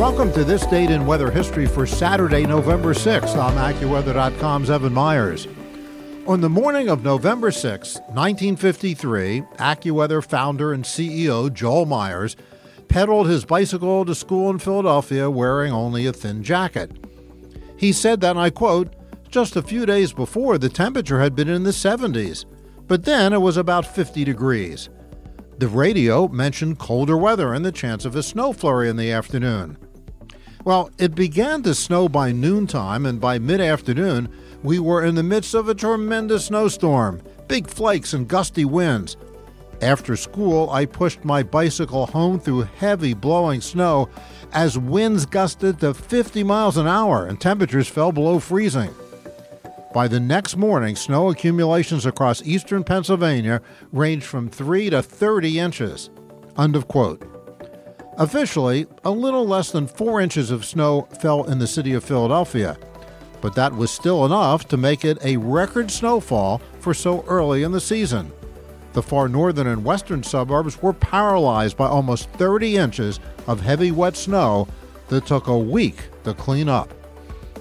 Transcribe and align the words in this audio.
Welcome 0.00 0.32
to 0.32 0.44
this 0.44 0.64
date 0.64 0.88
in 0.88 1.04
weather 1.04 1.30
history 1.30 1.66
for 1.66 1.86
Saturday, 1.86 2.46
November 2.46 2.94
6th. 2.94 3.36
I'm 3.36 3.74
AccuWeather.com's 3.74 4.70
Evan 4.70 4.94
Myers. 4.94 5.46
On 6.26 6.40
the 6.40 6.48
morning 6.48 6.88
of 6.88 7.04
November 7.04 7.50
6, 7.50 7.96
1953, 7.96 9.42
AccuWeather 9.58 10.26
founder 10.26 10.72
and 10.72 10.84
CEO 10.84 11.52
Joel 11.52 11.84
Myers 11.84 12.34
pedaled 12.88 13.28
his 13.28 13.44
bicycle 13.44 14.06
to 14.06 14.14
school 14.14 14.48
in 14.48 14.58
Philadelphia 14.58 15.28
wearing 15.28 15.70
only 15.70 16.06
a 16.06 16.14
thin 16.14 16.42
jacket. 16.42 16.92
He 17.76 17.92
said 17.92 18.22
that, 18.22 18.30
and 18.30 18.40
I 18.40 18.48
quote, 18.48 18.94
just 19.28 19.54
a 19.54 19.60
few 19.62 19.84
days 19.84 20.14
before 20.14 20.56
the 20.56 20.70
temperature 20.70 21.20
had 21.20 21.36
been 21.36 21.50
in 21.50 21.64
the 21.64 21.72
70s, 21.72 22.46
but 22.86 23.04
then 23.04 23.34
it 23.34 23.42
was 23.42 23.58
about 23.58 23.84
50 23.84 24.24
degrees. 24.24 24.88
The 25.58 25.68
radio 25.68 26.26
mentioned 26.26 26.78
colder 26.78 27.18
weather 27.18 27.52
and 27.52 27.66
the 27.66 27.70
chance 27.70 28.06
of 28.06 28.16
a 28.16 28.22
snow 28.22 28.54
flurry 28.54 28.88
in 28.88 28.96
the 28.96 29.12
afternoon. 29.12 29.76
Well, 30.64 30.90
it 30.98 31.14
began 31.14 31.62
to 31.62 31.74
snow 31.74 32.08
by 32.08 32.32
noontime, 32.32 33.06
and 33.06 33.18
by 33.20 33.38
mid 33.38 33.60
afternoon, 33.60 34.28
we 34.62 34.78
were 34.78 35.04
in 35.04 35.14
the 35.14 35.22
midst 35.22 35.54
of 35.54 35.68
a 35.68 35.74
tremendous 35.74 36.46
snowstorm, 36.46 37.22
big 37.48 37.66
flakes 37.66 38.12
and 38.12 38.28
gusty 38.28 38.66
winds. 38.66 39.16
After 39.80 40.14
school, 40.16 40.68
I 40.68 40.84
pushed 40.84 41.24
my 41.24 41.42
bicycle 41.42 42.06
home 42.06 42.38
through 42.38 42.68
heavy 42.76 43.14
blowing 43.14 43.62
snow 43.62 44.10
as 44.52 44.76
winds 44.76 45.24
gusted 45.24 45.80
to 45.80 45.94
50 45.94 46.42
miles 46.44 46.76
an 46.76 46.86
hour 46.86 47.26
and 47.26 47.40
temperatures 47.40 47.88
fell 47.88 48.12
below 48.12 48.38
freezing. 48.38 48.90
By 49.94 50.08
the 50.08 50.20
next 50.20 50.58
morning, 50.58 50.94
snow 50.94 51.30
accumulations 51.30 52.04
across 52.04 52.42
eastern 52.42 52.84
Pennsylvania 52.84 53.62
ranged 53.90 54.26
from 54.26 54.50
3 54.50 54.90
to 54.90 55.02
30 55.02 55.58
inches. 55.58 56.10
End 56.58 56.76
of 56.76 56.86
quote. 56.86 57.39
Officially, 58.20 58.86
a 59.02 59.10
little 59.10 59.46
less 59.46 59.72
than 59.72 59.86
4 59.86 60.20
inches 60.20 60.50
of 60.50 60.66
snow 60.66 61.08
fell 61.20 61.44
in 61.44 61.58
the 61.58 61.66
city 61.66 61.94
of 61.94 62.04
Philadelphia, 62.04 62.76
but 63.40 63.54
that 63.54 63.74
was 63.74 63.90
still 63.90 64.26
enough 64.26 64.68
to 64.68 64.76
make 64.76 65.06
it 65.06 65.16
a 65.24 65.38
record 65.38 65.90
snowfall 65.90 66.60
for 66.80 66.92
so 66.92 67.24
early 67.26 67.62
in 67.62 67.72
the 67.72 67.80
season. 67.80 68.30
The 68.92 69.02
far 69.02 69.26
northern 69.26 69.68
and 69.68 69.82
western 69.82 70.22
suburbs 70.22 70.82
were 70.82 70.92
paralyzed 70.92 71.78
by 71.78 71.86
almost 71.86 72.28
30 72.32 72.76
inches 72.76 73.20
of 73.46 73.62
heavy 73.62 73.90
wet 73.90 74.18
snow 74.18 74.68
that 75.08 75.24
took 75.24 75.46
a 75.46 75.58
week 75.58 75.96
to 76.24 76.34
clean 76.34 76.68
up. 76.68 76.92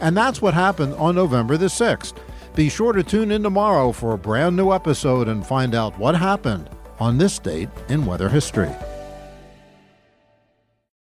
And 0.00 0.16
that's 0.16 0.42
what 0.42 0.54
happened 0.54 0.94
on 0.94 1.14
November 1.14 1.56
the 1.56 1.66
6th. 1.66 2.14
Be 2.56 2.68
sure 2.68 2.92
to 2.92 3.04
tune 3.04 3.30
in 3.30 3.44
tomorrow 3.44 3.92
for 3.92 4.12
a 4.12 4.18
brand 4.18 4.56
new 4.56 4.72
episode 4.72 5.28
and 5.28 5.46
find 5.46 5.76
out 5.76 5.96
what 6.00 6.16
happened 6.16 6.68
on 6.98 7.16
this 7.16 7.38
date 7.38 7.68
in 7.88 8.04
weather 8.04 8.28
history. 8.28 8.74